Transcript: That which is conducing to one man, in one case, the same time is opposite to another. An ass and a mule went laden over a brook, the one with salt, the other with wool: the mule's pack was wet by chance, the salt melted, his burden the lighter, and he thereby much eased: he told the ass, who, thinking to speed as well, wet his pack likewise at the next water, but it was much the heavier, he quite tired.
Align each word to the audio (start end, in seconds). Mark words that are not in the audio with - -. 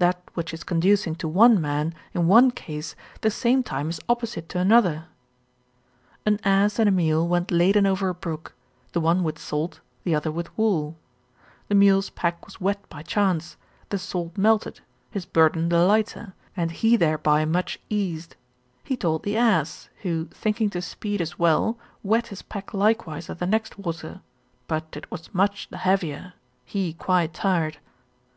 That 0.00 0.20
which 0.34 0.52
is 0.52 0.64
conducing 0.64 1.14
to 1.14 1.28
one 1.28 1.60
man, 1.60 1.94
in 2.14 2.26
one 2.26 2.50
case, 2.50 2.96
the 3.20 3.30
same 3.30 3.62
time 3.62 3.90
is 3.90 4.00
opposite 4.08 4.48
to 4.48 4.58
another. 4.58 5.04
An 6.26 6.40
ass 6.42 6.80
and 6.80 6.88
a 6.88 6.90
mule 6.90 7.28
went 7.28 7.52
laden 7.52 7.86
over 7.86 8.08
a 8.08 8.14
brook, 8.14 8.54
the 8.90 9.00
one 9.00 9.22
with 9.22 9.38
salt, 9.38 9.78
the 10.02 10.16
other 10.16 10.32
with 10.32 10.58
wool: 10.58 10.96
the 11.68 11.76
mule's 11.76 12.10
pack 12.10 12.44
was 12.44 12.60
wet 12.60 12.82
by 12.88 13.04
chance, 13.04 13.56
the 13.90 14.00
salt 14.00 14.36
melted, 14.36 14.80
his 15.12 15.26
burden 15.26 15.68
the 15.68 15.78
lighter, 15.86 16.34
and 16.56 16.72
he 16.72 16.96
thereby 16.96 17.44
much 17.44 17.78
eased: 17.88 18.34
he 18.82 18.96
told 18.96 19.22
the 19.22 19.36
ass, 19.36 19.90
who, 20.00 20.24
thinking 20.32 20.70
to 20.70 20.82
speed 20.82 21.20
as 21.20 21.38
well, 21.38 21.78
wet 22.02 22.26
his 22.26 22.42
pack 22.42 22.74
likewise 22.74 23.30
at 23.30 23.38
the 23.38 23.46
next 23.46 23.78
water, 23.78 24.22
but 24.66 24.96
it 24.96 25.08
was 25.08 25.32
much 25.32 25.68
the 25.70 25.76
heavier, 25.78 26.32
he 26.64 26.94
quite 26.94 27.32
tired. 27.32 27.78